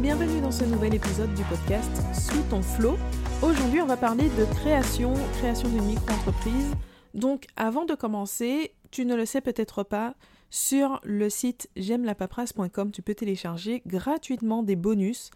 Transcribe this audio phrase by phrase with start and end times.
[0.00, 2.96] bienvenue dans ce nouvel épisode du podcast Sous ton flow.
[3.42, 6.72] Aujourd'hui, on va parler de création, création d'une micro-entreprise.
[7.14, 10.14] Donc, avant de commencer, tu ne le sais peut-être pas,
[10.50, 15.32] sur le site j'aime la paperasse.com, tu peux télécharger gratuitement des bonus.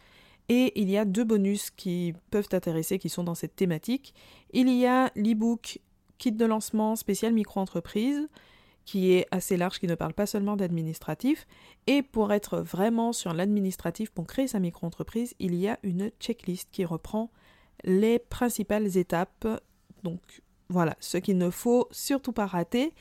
[0.48, 4.14] Et il y a deux bonus qui peuvent t'intéresser, qui sont dans cette thématique.
[4.52, 5.80] Il y a l'e-book
[6.18, 8.28] kit de lancement spécial micro-entreprise
[8.84, 11.46] qui est assez large, qui ne parle pas seulement d'administratif.
[11.86, 16.68] Et pour être vraiment sur l'administratif, pour créer sa micro-entreprise, il y a une checklist
[16.70, 17.30] qui reprend
[17.84, 19.46] les principales étapes.
[20.02, 20.20] Donc
[20.68, 22.92] voilà, ce qu'il ne faut surtout pas rater.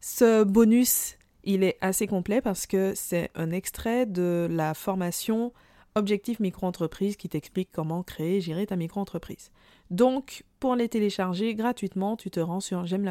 [0.00, 5.52] Ce bonus, il est assez complet parce que c'est un extrait de la formation
[5.96, 9.50] Objectif micro-entreprise qui t'explique comment créer et gérer ta micro-entreprise.
[9.90, 13.10] Donc, pour les télécharger gratuitement, tu te rends sur j'aime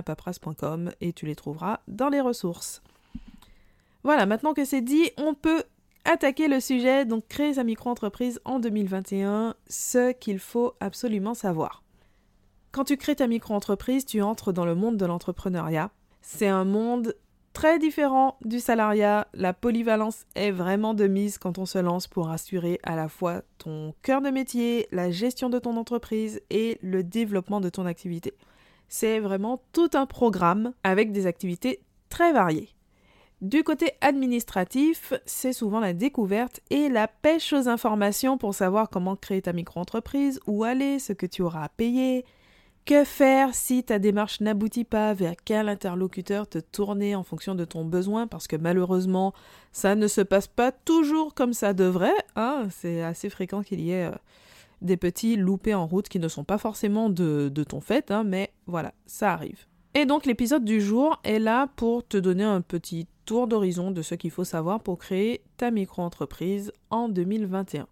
[1.02, 2.84] et tu les trouveras dans les ressources.
[4.04, 5.64] Voilà, maintenant que c'est dit, on peut
[6.04, 11.82] attaquer le sujet, donc créer sa micro-entreprise en 2021, ce qu'il faut absolument savoir.
[12.72, 15.90] Quand tu crées ta micro-entreprise, tu entres dans le monde de l'entrepreneuriat.
[16.22, 17.16] C'est un monde
[17.56, 19.28] très différent du salariat.
[19.34, 23.44] La polyvalence est vraiment de mise quand on se lance pour assurer à la fois
[23.58, 28.34] ton cœur de métier, la gestion de ton entreprise et le développement de ton activité.
[28.90, 32.76] C'est vraiment tout un programme avec des activités très variées.
[33.42, 39.16] Du côté administratif, c'est souvent la découverte et la pêche aux informations pour savoir comment
[39.16, 42.26] créer ta micro-entreprise, où aller, ce que tu auras à payer,
[42.86, 47.66] que faire si ta démarche n'aboutit pas Vers quel interlocuteur te tourner en fonction de
[47.66, 48.28] ton besoin?
[48.28, 49.34] Parce que malheureusement,
[49.72, 52.16] ça ne se passe pas toujours comme ça devrait.
[52.36, 54.16] Hein C'est assez fréquent qu'il y ait euh,
[54.82, 58.54] des petits loupés en route qui ne sont pas forcément de, ton fait, hein, mais
[58.68, 59.66] voilà, ça arrive.
[59.96, 64.02] Et donc l'épisode du jour est là pour te donner un petit tour d'horizon de
[64.02, 67.88] ce qu'il faut savoir pour créer ta micro-entreprise en 2021.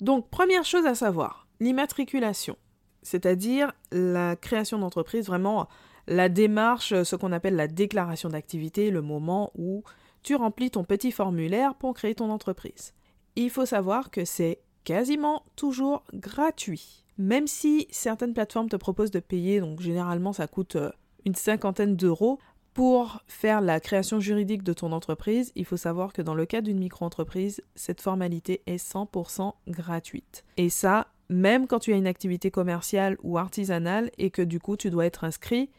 [0.00, 2.56] Donc première chose à savoir, l'immatriculation
[3.02, 5.68] c'est-à-dire la création d'entreprise, vraiment
[6.06, 9.82] la démarche, ce qu'on appelle la déclaration d'activité, le moment où
[10.22, 12.92] tu remplis ton petit formulaire pour créer ton entreprise.
[13.36, 17.04] Il faut savoir que c'est quasiment toujours gratuit.
[17.18, 20.90] Même si certaines plateformes te proposent de payer, donc généralement ça coûte euh,
[21.24, 22.38] une cinquantaine d'euros,
[22.74, 26.62] pour faire la création juridique de ton entreprise, il faut savoir que dans le cas
[26.62, 30.44] d'une micro-entreprise, cette formalité est 100% gratuite.
[30.56, 34.76] Et ça, même quand tu as une activité commerciale ou artisanale et que du coup
[34.76, 35.70] tu dois être inscrit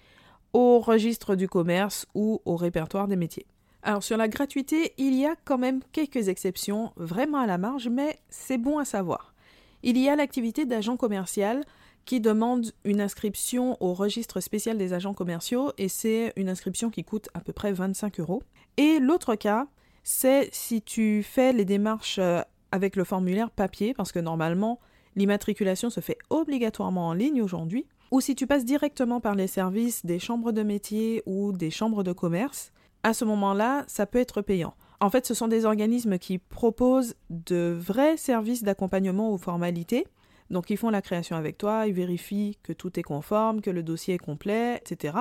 [0.54, 3.46] au registre du commerce ou au répertoire des métiers.
[3.82, 7.90] Alors sur la gratuité, il y a quand même quelques exceptions vraiment à la marge,
[7.90, 9.34] mais c'est bon à savoir.
[9.82, 11.64] Il y a l'activité d'agent commercial
[12.06, 17.04] qui demande une inscription au registre spécial des agents commerciaux et c'est une inscription qui
[17.04, 18.44] coûte à peu près 25 euros.
[18.78, 19.68] Et l'autre cas,
[20.04, 24.80] c'est si tu fais les démarches euh, avec le formulaire papier, parce que normalement,
[25.16, 30.06] l'immatriculation se fait obligatoirement en ligne aujourd'hui, ou si tu passes directement par les services
[30.06, 34.42] des chambres de métier ou des chambres de commerce, à ce moment-là, ça peut être
[34.42, 34.76] payant.
[35.00, 40.08] En fait, ce sont des organismes qui proposent de vrais services d'accompagnement aux formalités.
[40.50, 43.84] Donc, ils font la création avec toi, ils vérifient que tout est conforme, que le
[43.84, 45.18] dossier est complet, etc.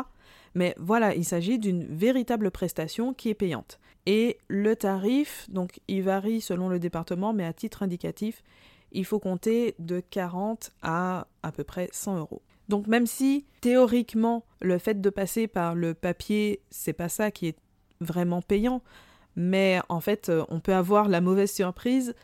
[0.55, 3.81] Mais voilà, il s'agit d'une véritable prestation qui est payante.
[4.07, 8.43] Et le tarif, donc, il varie selon le département, mais à titre indicatif,
[8.93, 12.43] il faut compter de 40 à à peu près 100 euros.
[12.69, 17.49] Donc même si théoriquement le fait de passer par le papier, c'est pas ça qui
[17.49, 17.57] est
[18.01, 18.83] vraiment payant,
[19.37, 22.15] mais en fait on peut avoir la mauvaise surprise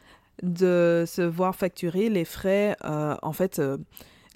[0.42, 3.76] de se voir facturer les frais, euh, en fait euh,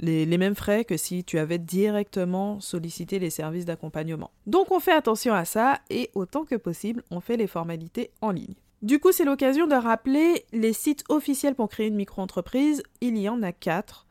[0.00, 4.32] les, les, mêmes frais que si tu avais directement sollicité les services d'accompagnement.
[4.46, 8.32] Donc on fait attention à ça et autant que possible on fait les formalités en
[8.32, 8.54] ligne.
[8.82, 12.82] Du coup, c'est l'occasion de rappeler les sites officiels pour créer une micro-entreprise.
[13.00, 14.08] Il y en a quatre.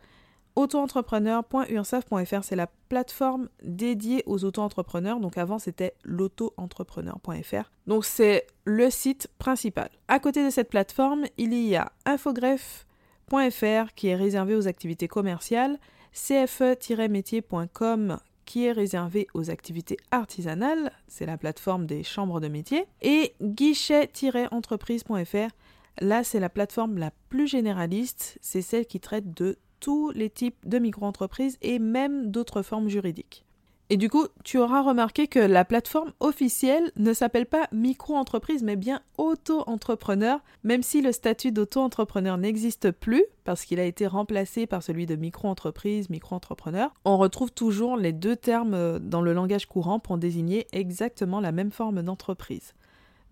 [0.56, 5.20] Autoentrepreneur.ursaf.fr, c'est la plateforme dédiée aux auto-entrepreneurs.
[5.20, 7.70] Donc avant, c'était l'auto-entrepreneur.fr.
[7.88, 9.90] Donc c'est le site principal.
[10.08, 15.80] À côté de cette plateforme, il y a infogreffe.fr qui est réservé aux activités commerciales,
[16.14, 18.20] cfe-métier.com
[18.52, 25.56] qui est réservé aux activités artisanales, c'est la plateforme des chambres de métier, et guichet-entreprise.fr,
[26.02, 30.68] là c'est la plateforme la plus généraliste, c'est celle qui traite de tous les types
[30.68, 33.46] de micro-entreprises et même d'autres formes juridiques.
[33.92, 38.78] Et du coup, tu auras remarqué que la plateforme officielle ne s'appelle pas micro-entreprise, mais
[38.78, 44.82] bien auto-entrepreneur, même si le statut d'auto-entrepreneur n'existe plus, parce qu'il a été remplacé par
[44.82, 46.94] celui de micro-entreprise, micro-entrepreneur.
[47.04, 51.52] On retrouve toujours les deux termes euh, dans le langage courant pour désigner exactement la
[51.52, 52.76] même forme d'entreprise.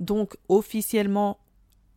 [0.02, 1.40] Donc, officiellement,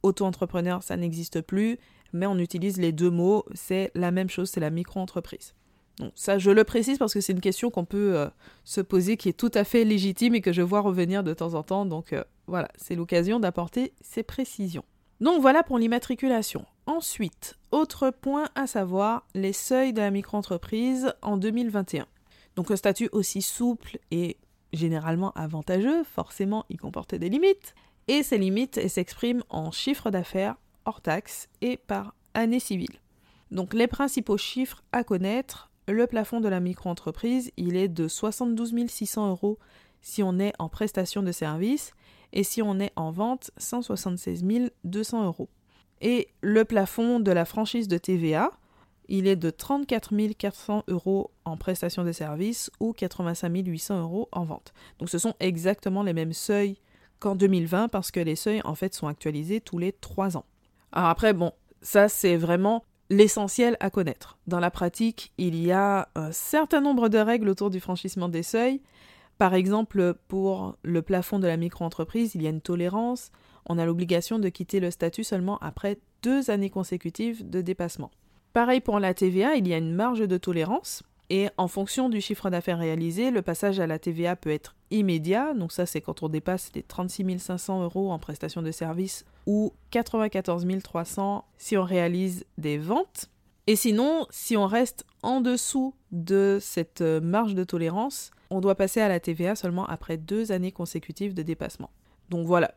[0.05, 1.81] auto-entrepreneur, ça n'existe plus,
[2.13, 5.53] mais on utilise les deux mots, c'est la même chose, c'est la micro-entreprise.
[5.99, 8.29] Donc ça, je le précise parce que c'est une question qu'on peut euh,
[8.65, 11.55] se poser qui est tout à fait légitime et que je vois revenir de temps
[11.55, 11.85] en temps.
[11.85, 14.85] Donc euh, voilà, c'est l'occasion d'apporter ces précisions.
[15.21, 16.65] Donc voilà pour l'immatriculation.
[16.87, 22.07] Ensuite, autre point à savoir, les seuils de la micro-entreprise en 2021.
[22.57, 24.37] Donc un statut aussi souple et
[24.73, 27.75] généralement avantageux, forcément il comportait des limites,
[28.09, 32.99] et ces limites s'expriment en chiffre d'affaires hors taxe et par année civile.
[33.51, 38.75] Donc les principaux chiffres à connaître, le plafond de la micro-entreprise, il est de 72
[38.89, 39.59] 600 euros
[40.01, 41.93] si on est en prestation de service
[42.33, 44.45] et si on est en vente, 176
[44.85, 45.49] 200 euros.
[46.01, 48.51] Et le plafond de la franchise de TVA,
[49.09, 54.45] il est de 34 400 euros en prestation de service ou 85 800 euros en
[54.45, 54.73] vente.
[54.99, 56.79] Donc ce sont exactement les mêmes seuils
[57.19, 60.45] qu'en 2020 parce que les seuils en fait sont actualisés tous les 3 ans.
[60.93, 61.53] Alors après, bon,
[61.83, 64.39] ça c'est vraiment l'essentiel à connaître.
[64.47, 68.43] Dans la pratique, il y a un certain nombre de règles autour du franchissement des
[68.43, 68.81] seuils.
[69.37, 73.31] Par exemple, pour le plafond de la micro-entreprise, il y a une tolérance.
[73.67, 78.11] On a l'obligation de quitter le statut seulement après deux années consécutives de dépassement.
[78.55, 81.03] Pareil pour la TVA, il y a une marge de tolérance.
[81.31, 85.55] Et en fonction du chiffre d'affaires réalisé, le passage à la TVA peut être immédiat.
[85.55, 89.73] Donc ça, c'est quand on dépasse les 36 500 euros en prestation de service ou
[89.91, 93.31] 94 300 si on réalise des ventes.
[93.67, 99.01] Et sinon, si on reste en dessous de cette marge de tolérance, on doit passer
[99.01, 101.91] à la TVA seulement après deux années consécutives de dépassement.
[102.29, 102.75] Donc voilà,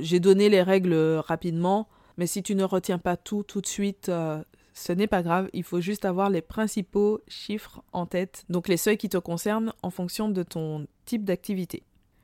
[0.00, 0.94] j'ai donné les règles
[1.26, 4.42] rapidement, mais si tu ne retiens pas tout tout de suite, euh,
[4.80, 8.78] ce n'est pas grave, il faut juste avoir les principaux chiffres en tête, donc les
[8.78, 11.82] seuils qui te concernent en fonction de ton type d'activité.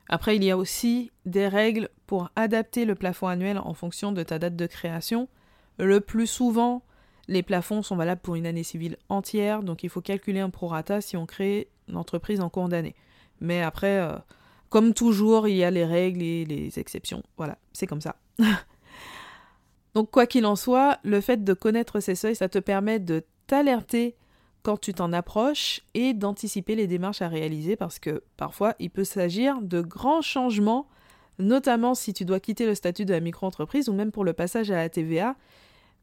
[0.09, 4.23] Après, il y a aussi des règles pour adapter le plafond annuel en fonction de
[4.23, 5.29] ta date de création.
[5.79, 6.83] Le plus souvent,
[7.29, 11.03] les plafonds sont valables pour une année civile entière, donc il faut calculer un prorata
[11.03, 12.95] si on crée une entreprise en cours d'année.
[13.41, 14.17] Mais après, euh,
[14.71, 17.23] comme toujours, il y a les règles et les exceptions.
[17.37, 18.17] Voilà, c'est comme ça.
[19.97, 23.25] Donc quoi qu'il en soit, le fait de connaître ces seuils, ça te permet de
[23.47, 24.15] t'alerter
[24.63, 29.05] quand tu t'en approches et d'anticiper les démarches à réaliser parce que parfois il peut
[29.05, 30.87] s'agir de grands changements,
[31.39, 34.71] notamment si tu dois quitter le statut de la micro-entreprise ou même pour le passage
[34.71, 35.35] à la TVA.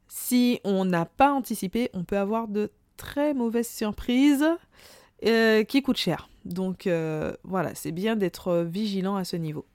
[0.08, 4.48] Si on n'a pas anticipé, on peut avoir de très mauvaises surprises
[5.24, 6.30] euh, qui coûtent cher.
[6.46, 9.68] Donc euh, voilà, c'est bien d'être vigilant à ce niveau.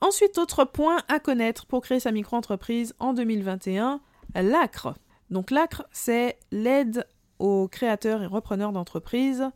[0.00, 4.00] Ensuite, autre point à connaître pour créer sa micro-entreprise en 2021,
[4.34, 4.94] l'ACRE.
[5.30, 7.06] Donc l'ACRE, c'est l'aide
[7.38, 9.50] aux créateurs et repreneurs d'entreprises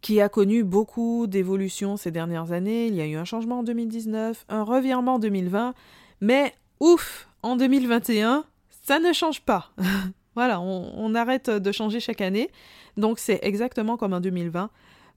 [0.00, 2.86] qui a connu beaucoup d'évolutions ces dernières années.
[2.86, 5.74] Il y a eu un changement en 2019, un revirement en 2020,
[6.20, 8.44] mais ouf, en 2021,
[8.86, 9.72] ça ne change pas.
[10.34, 12.50] voilà, on, on, arrête de changer chaque année.
[12.96, 14.70] Donc c'est exactement comme en 2020.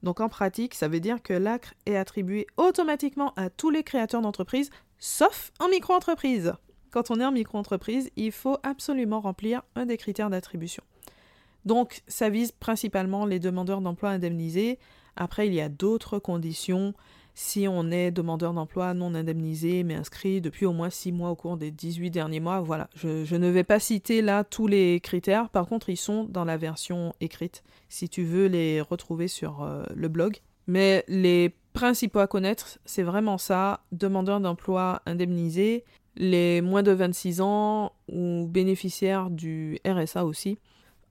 [0.03, 4.21] Donc en pratique, ça veut dire que l'ACRE est attribué automatiquement à tous les créateurs
[4.21, 6.53] d'entreprises, sauf en micro-entreprise.
[6.89, 10.83] Quand on est en micro-entreprise, il faut absolument remplir un des critères d'attribution.
[11.65, 14.79] Donc ça vise principalement les demandeurs d'emploi indemnisés.
[15.15, 16.93] Après, il y a d'autres conditions
[17.33, 21.35] si on est demandeur d'emploi non indemnisé mais inscrit depuis au moins 6 mois au
[21.35, 22.61] cours des 18 derniers mois.
[22.61, 26.45] Voilà, je, ne vais pas citer là tous les critères, par contre ils sont dans
[26.45, 30.37] la version écrite si tu veux les retrouver sur euh, le blog.
[30.67, 35.83] Mais les principaux à connaître, c'est vraiment ça, demandeur d'emploi indemnisé,
[36.15, 40.59] les moins de 26 ans ou bénéficiaires du RSA aussi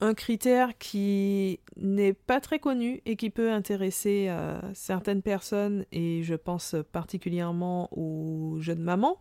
[0.01, 6.23] un critère qui n'est pas très connu et qui peut intéresser euh, certaines personnes et
[6.23, 9.19] je pense particulièrement aux jeunes mamans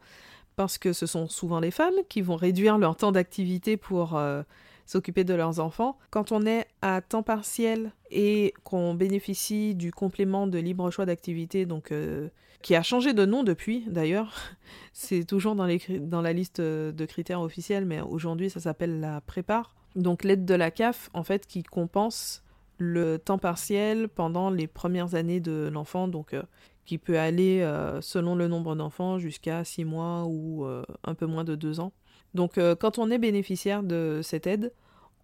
[0.56, 4.44] parce que ce sont souvent les femmes qui vont réduire leur temps d'activité pour euh,
[4.86, 5.98] s'occuper de leurs enfants.
[6.12, 11.66] Quand on est à temps partiel et qu'on bénéficie du complément de libre choix d'activité,
[11.66, 12.30] donc euh,
[12.62, 14.34] qui a changé de nom depuis d'ailleurs,
[14.94, 15.68] c'est toujours dans,
[16.00, 19.79] dans la liste de critères officiels, mais aujourd'hui ça s'appelle la prépare.
[19.96, 22.43] Donc l'aide de la CAF, en fait, qui compense
[22.77, 26.43] le temps partiel pendant les premières années de l'enfant, donc euh,
[26.86, 31.25] qui peut aller, euh, selon le nombre d'enfants, jusqu'à 6 mois ou euh, un peu
[31.25, 31.91] moins de 2 ans.
[32.34, 34.72] Donc quand on est bénéficiaire de cette aide,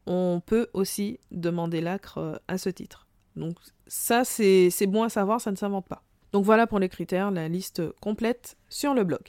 [0.07, 3.05] on peut aussi demander l'ACRE à ce titre.
[3.35, 6.01] Donc ça, c'est bon à savoir, ça ne s'invente pas.
[6.31, 9.21] Donc voilà pour les critères, la liste complète sur le blog.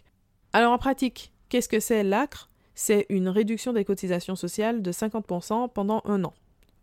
[0.54, 2.48] Alors en pratique, qu'est-ce que c'est l'ACRE?
[2.76, 6.34] C'est une réduction des cotisations sociales de 50% pendant un an.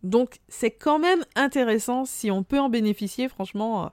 [0.02, 3.88] Donc c'est quand même intéressant si on peut en bénéficier, franchement, euh,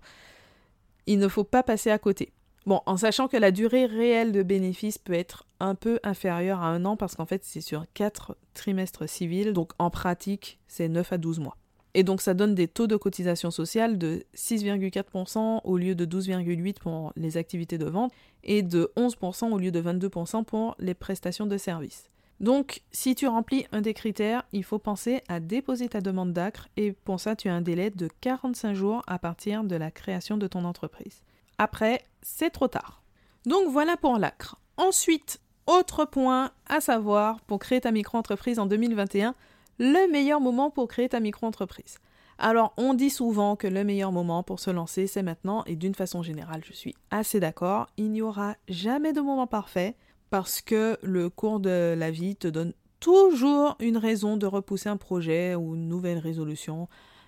[1.06, 2.34] il ne faut pas passer à côté.
[2.66, 6.68] Bon, en sachant que la durée réelle de bénéfice peut être un peu inférieur à
[6.68, 11.14] un an parce qu'en fait c'est sur 4 trimestres civils, donc en pratique c'est 9
[11.14, 11.58] à 12 mois.
[11.94, 16.74] Et donc ça donne des taux de cotisation sociale de 6,4% au lieu de 12,8%
[16.74, 18.12] pour les activités de vente
[18.44, 22.06] et de 11% au lieu de 22% pour les prestations de services.
[22.40, 26.68] Donc si tu remplis un des critères, il faut penser à déposer ta demande d'ACRE
[26.76, 30.38] et pour ça tu as un délai de 45 jours à partir de la création
[30.38, 31.22] de ton entreprise.
[31.60, 33.04] Après, c'est trop tard.
[33.46, 34.58] Donc voilà pour l'ACRE.
[34.78, 39.36] Ensuite, autre point à savoir pour créer ta micro-entreprise en 2021,
[39.82, 41.98] le meilleur moment pour créer ta micro-entreprise.
[42.38, 45.96] Alors, on dit souvent que le meilleur moment pour se lancer, c'est maintenant, et d'une
[45.96, 49.96] façon générale, je suis assez d'accord, il n'y aura jamais de moment parfait,
[50.30, 54.98] parce que le cours de la vie te donne toujours une raison de repousser un
[54.98, 56.88] projet ou une nouvelle résolution.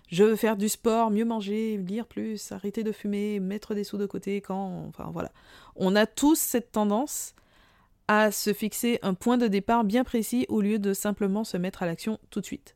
[0.10, 3.98] Je veux faire du sport, mieux manger, lire plus, arrêter de fumer, mettre des sous
[3.98, 4.86] de côté quand...
[4.89, 5.31] Enfin voilà.
[5.75, 7.33] On a tous cette tendance
[8.07, 11.83] à se fixer un point de départ bien précis au lieu de simplement se mettre
[11.83, 12.75] à l'action tout de suite.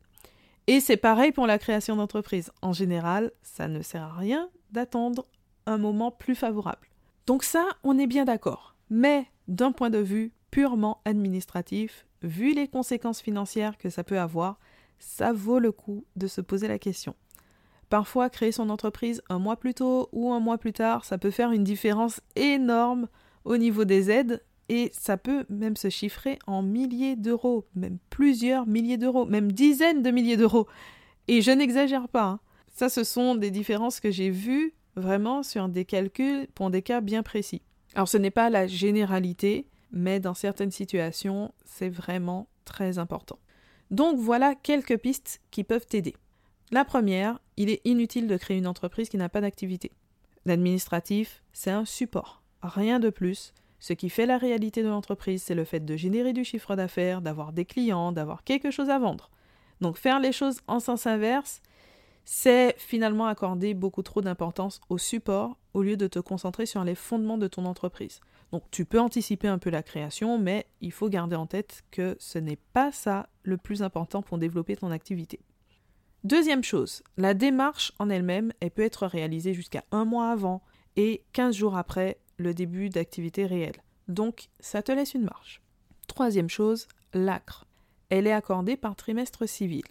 [0.67, 2.51] Et c'est pareil pour la création d'entreprise.
[2.61, 5.25] En général, ça ne sert à rien d'attendre
[5.65, 6.87] un moment plus favorable.
[7.25, 8.75] Donc ça, on est bien d'accord.
[8.89, 14.59] Mais d'un point de vue purement administratif, vu les conséquences financières que ça peut avoir,
[14.99, 17.15] ça vaut le coup de se poser la question.
[17.89, 21.31] Parfois, créer son entreprise un mois plus tôt ou un mois plus tard, ça peut
[21.31, 23.07] faire une différence énorme
[23.45, 28.67] au niveau des aides, et ça peut même se chiffrer en milliers d'euros, même plusieurs
[28.67, 30.67] milliers d'euros, même dizaines de milliers d'euros.
[31.27, 32.25] Et je n'exagère pas.
[32.25, 32.39] Hein.
[32.73, 37.01] Ça, ce sont des différences que j'ai vues vraiment sur des calculs pour des cas
[37.01, 37.61] bien précis.
[37.95, 43.39] Alors ce n'est pas la généralité, mais dans certaines situations, c'est vraiment très important.
[43.89, 46.15] Donc voilà quelques pistes qui peuvent t'aider.
[46.71, 49.91] La première, il est inutile de créer une entreprise qui n'a pas d'activité.
[50.45, 53.53] L'administratif, c'est un support, rien de plus.
[53.79, 57.21] Ce qui fait la réalité de l'entreprise, c'est le fait de générer du chiffre d'affaires,
[57.21, 59.29] d'avoir des clients, d'avoir quelque chose à vendre.
[59.81, 61.61] Donc faire les choses en sens inverse,
[62.25, 66.95] c'est finalement accorder beaucoup trop d'importance au support au lieu de te concentrer sur les
[66.95, 68.19] fondements de ton entreprise.
[68.51, 72.15] Donc tu peux anticiper un peu la création, mais il faut garder en tête que
[72.19, 75.39] ce n'est pas ça le plus important pour développer ton activité.
[76.23, 80.61] Deuxième chose, la démarche en elle-même, elle peut être réalisée jusqu'à un mois avant
[80.95, 83.81] et 15 jours après le début d'activité réelle.
[84.07, 85.61] Donc, ça te laisse une marge.
[86.07, 87.65] Troisième chose, l'ACRE.
[88.09, 89.83] Elle est accordée par trimestre civil.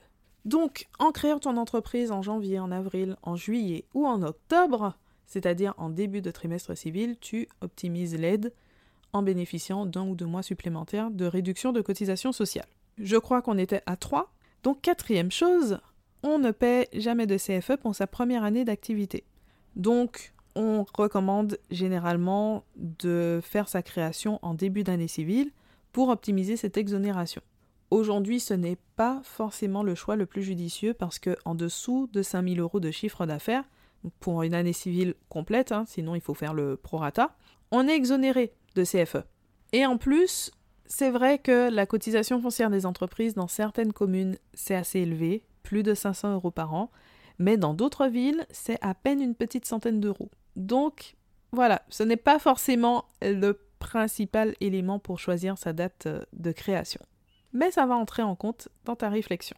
[0.45, 4.95] Donc, en créant ton entreprise en janvier, en avril, en juillet ou en octobre,
[5.26, 8.53] c'est-à-dire en début de trimestre civil, tu optimises l'aide
[9.12, 12.69] en bénéficiant d'un ou deux mois supplémentaires de réduction de cotisation sociale.
[12.99, 14.33] Je crois qu'on était à 3.
[14.62, 15.81] Donc, quatrième chose,
[16.23, 19.25] on ne paie jamais de CFE pour sa première année d'activité.
[19.75, 25.53] Donc, on recommande généralement de faire sa création en début d'année civile
[25.93, 27.43] pour optimiser cette exonération.
[27.91, 32.23] Aujourd'hui, ce n'est pas forcément le choix le plus judicieux parce que en dessous de
[32.23, 33.65] 5000 euros de chiffre d'affaires,
[34.19, 37.37] pour une année civile complète, hein, sinon il faut faire le prorata,
[37.71, 39.25] on est exonéré de CFE.
[39.73, 40.51] Et en plus,
[40.87, 45.83] c'est vrai que la cotisation foncière des entreprises dans certaines communes, c'est assez élevé, plus
[45.83, 46.91] de 500 euros par an,
[47.39, 50.31] mais dans d'autres villes, c'est à peine une petite centaine d'euros.
[50.57, 51.17] Donc,
[51.53, 57.01] voilà, ce n'est pas forcément le principal élément pour choisir sa date euh, de création.
[57.53, 59.57] Mais ça va entrer en compte dans ta réflexion.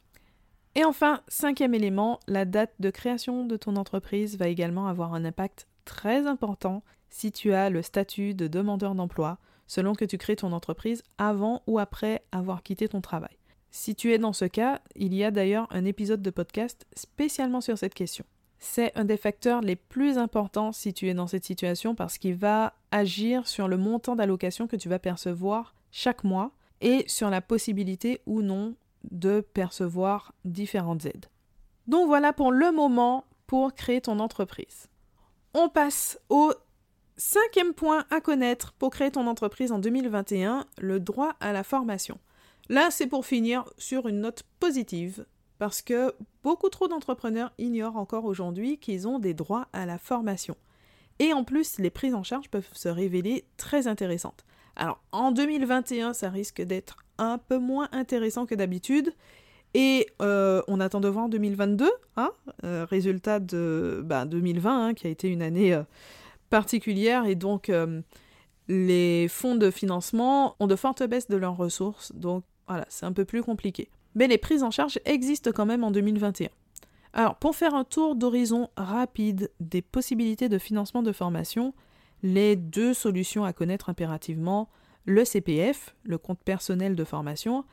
[0.75, 5.25] Et enfin, cinquième élément, la date de création de ton entreprise va également avoir un
[5.25, 10.37] impact très important si tu as le statut de demandeur d'emploi, selon que tu crées
[10.37, 13.37] ton entreprise avant ou après avoir quitté ton travail.
[13.71, 17.61] Si tu es dans ce cas, il y a d'ailleurs un épisode de podcast spécialement
[17.61, 18.25] sur cette question
[18.59, 22.35] c'est un des facteurs les plus importants si tu es dans cette situation parce qu'il
[22.35, 26.51] va agir sur le montant d'allocation que tu vas percevoir chaque mois
[26.81, 28.75] et sur la possibilité ou non
[29.11, 31.27] de percevoir différentes aides.
[31.87, 34.89] Donc voilà pour le moment pour créer ton entreprise.
[35.55, 36.53] On passe au
[37.17, 42.19] cinquième point à connaître pour créer ton entreprise en 2021, le droit à la formation.
[42.69, 45.25] Là, c'est pour finir sur une note positive
[45.59, 50.57] parce que beaucoup trop d'entrepreneurs ignorent encore aujourd'hui qu'ils ont des droits à la formation.
[51.19, 54.45] Et en plus, les prises en charge peuvent se révéler très intéressantes.
[54.77, 59.13] Alors, en 2021, ça risque d'être un peu moins intéressant que d'habitude.
[59.75, 62.31] Et euh, on attend de voir en 2022, hein,
[62.65, 65.83] euh, résultat de 2020, bah, hein, qui a été une année euh,
[66.49, 67.71] particulière, et donc
[68.69, 73.13] les fonds de financement ont de fortes baisses de leurs ressources, donc voilà, c'est un
[73.13, 76.49] peu plus compliqué mais les prises en charge existent quand même en 2021.
[77.13, 81.73] Alors, pour faire un tour d'horizon rapide des possibilités de financement de formation,
[82.25, 84.69] les deux solutions à connaître impérativement,
[85.05, 87.65] le CPF, le compte personnel de formation,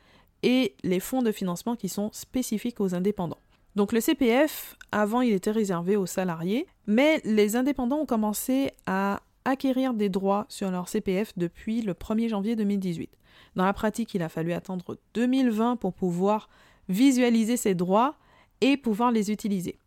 [0.44, 3.40] et les fonds de financement qui sont spécifiques aux indépendants.
[3.74, 9.20] Donc le CPF, avant, il était réservé aux salariés, mais les indépendants ont commencé à
[9.46, 13.10] acquérir des droits sur leur CPF depuis le 1er janvier 2018.
[13.54, 16.48] Dans la pratique, il a fallu attendre 2020 pour pouvoir
[16.88, 18.16] visualiser ces droits
[18.60, 19.78] et pouvoir les utiliser.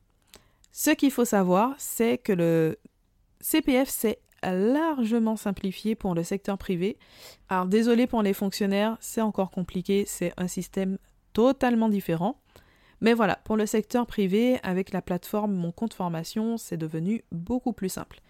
[0.71, 2.77] Ce qu'il faut savoir, c'est que le
[3.41, 6.97] CPF s'est largement simplifié pour le secteur privé.
[7.49, 10.97] Alors désolé pour les fonctionnaires, c'est encore compliqué, c'est un système
[11.33, 12.39] totalement différent.
[13.01, 17.73] Mais voilà, pour le secteur privé, avec la plateforme Mon compte formation, c'est devenu beaucoup
[17.73, 18.21] plus simple.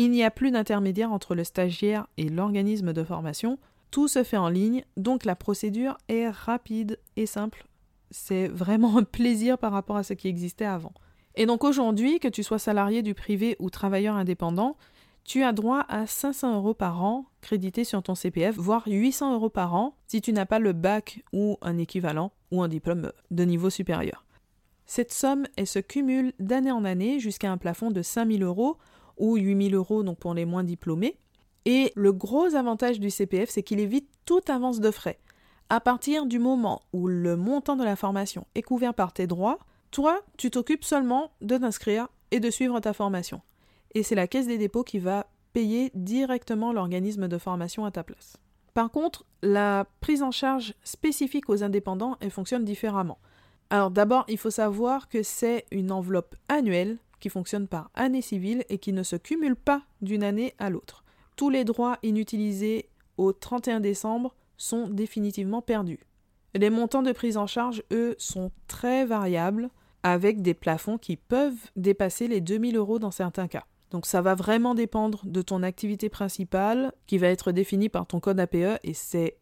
[0.00, 3.58] Il n'y a plus d'intermédiaire entre le stagiaire et l'organisme de formation.
[3.90, 7.66] Tout se fait en ligne, donc la procédure est rapide et simple.
[8.12, 10.92] C'est vraiment un plaisir par rapport à ce qui existait avant.
[11.34, 14.76] Et donc aujourd'hui, que tu sois salarié du privé ou travailleur indépendant,
[15.24, 19.50] tu as droit à 500 euros par an crédités sur ton CPF, voire 800 euros
[19.50, 23.42] par an si tu n'as pas le bac ou un équivalent ou un diplôme de
[23.42, 24.24] niveau supérieur.
[24.86, 28.78] Cette somme, elle se cumule d'année en année jusqu'à un plafond de 5000 euros
[29.18, 31.16] ou 8000 euros donc pour les moins diplômés.
[31.64, 35.18] Et le gros avantage du CPF, c'est qu'il évite toute avance de frais.
[35.68, 39.58] À partir du moment où le montant de la formation est couvert par tes droits,
[39.90, 43.42] toi, tu t'occupes seulement de t'inscrire et de suivre ta formation.
[43.94, 48.02] Et c'est la Caisse des dépôts qui va payer directement l'organisme de formation à ta
[48.02, 48.36] place.
[48.74, 53.18] Par contre, la prise en charge spécifique aux indépendants, elle fonctionne différemment.
[53.70, 58.64] Alors d'abord, il faut savoir que c'est une enveloppe annuelle qui fonctionne par année civile
[58.68, 61.04] et qui ne se cumule pas d'une année à l'autre.
[61.36, 66.00] Tous les droits inutilisés au 31 décembre sont définitivement perdus.
[66.54, 69.70] Les montants de prise en charge, eux, sont très variables,
[70.02, 73.66] avec des plafonds qui peuvent dépasser les 2000 euros dans certains cas.
[73.90, 78.20] Donc ça va vraiment dépendre de ton activité principale, qui va être définie par ton
[78.20, 79.38] code APE, et c'est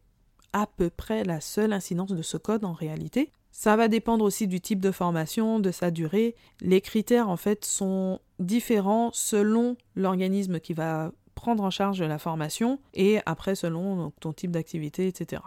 [0.53, 3.31] à peu près la seule incidence de ce code en réalité.
[3.59, 6.35] Ça va dépendre aussi du type de formation, de sa durée.
[6.61, 12.79] Les critères en fait sont différents selon l'organisme qui va prendre en charge la formation
[12.93, 15.41] et après selon ton type d'activité, etc.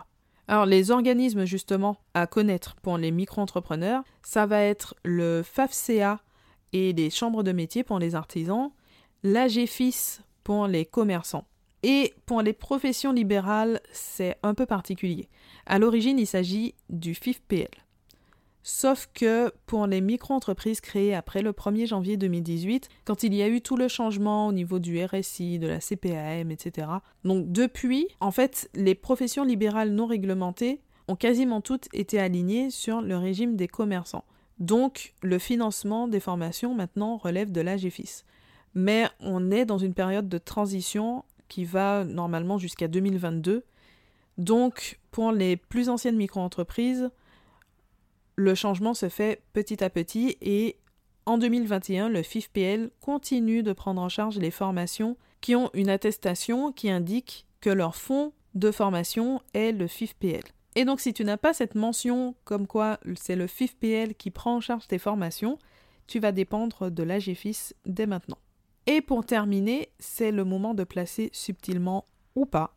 [0.49, 6.19] Alors les organismes justement à connaître pour les micro-entrepreneurs, ça va être le FAFCA
[6.73, 8.73] et les chambres de métier pour les artisans,
[9.23, 11.47] l'AGFIS pour les commerçants.
[11.85, 15.29] Et pour les professions libérales, c'est un peu particulier.
[15.65, 17.69] À l'origine, il s'agit du FIFPL.
[18.63, 23.49] Sauf que pour les micro-entreprises créées après le 1er janvier 2018, quand il y a
[23.49, 26.89] eu tout le changement au niveau du RSI, de la CPAM, etc.
[27.25, 33.01] Donc depuis, en fait, les professions libérales non réglementées ont quasiment toutes été alignées sur
[33.01, 34.25] le régime des commerçants.
[34.59, 38.25] Donc le financement des formations maintenant relève de l'AGFIS.
[38.75, 43.65] Mais on est dans une période de transition qui va normalement jusqu'à 2022.
[44.37, 47.11] Donc pour les plus anciennes micro-entreprises,
[48.41, 50.77] le changement se fait petit à petit et
[51.27, 56.73] en 2021, le FIFPL continue de prendre en charge les formations qui ont une attestation
[56.73, 60.43] qui indique que leur fonds de formation est le FIFPL.
[60.75, 64.57] Et donc si tu n'as pas cette mention comme quoi c'est le FIFPL qui prend
[64.57, 65.59] en charge tes formations,
[66.07, 68.39] tu vas dépendre de l'AGFIS dès maintenant.
[68.87, 72.75] Et pour terminer, c'est le moment de placer subtilement ou pas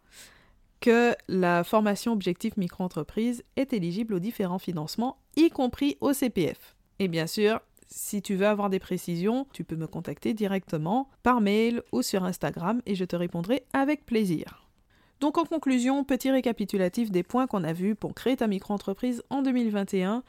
[0.84, 6.76] que la formation objectif micro-entreprise est éligible aux différents financements, y compris au CPF.
[7.00, 11.40] Et bien sûr, si tu veux avoir des précisions, tu peux me contacter directement par
[11.40, 14.68] mail ou sur Instagram et je te répondrai avec plaisir.
[15.22, 19.42] Donc en conclusion, petit récapitulatif des points qu'on a vus pour créer ta micro-entreprise en
[19.42, 20.22] 2021.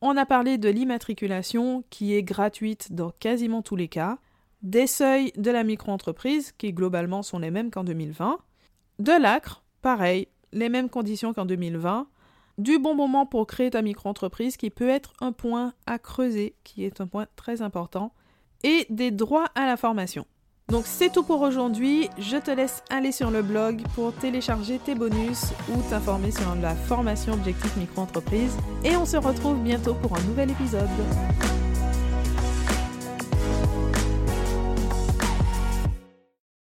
[0.00, 4.18] On a parlé de l'immatriculation qui est gratuite dans quasiment tous les cas,
[4.62, 8.38] des seuils de la micro-entreprise qui globalement sont les mêmes qu'en 2020,
[8.98, 12.06] de l'ACRE Pareil, les mêmes conditions qu'en 2020.
[12.58, 16.84] Du bon moment pour créer ta micro-entreprise qui peut être un point à creuser, qui
[16.84, 18.12] est un point très important.
[18.62, 20.26] Et des droits à la formation.
[20.68, 22.10] Donc c'est tout pour aujourd'hui.
[22.18, 26.74] Je te laisse aller sur le blog pour télécharger tes bonus ou t'informer sur la
[26.74, 28.56] formation Objectif Micro-entreprise.
[28.84, 30.88] Et on se retrouve bientôt pour un nouvel épisode.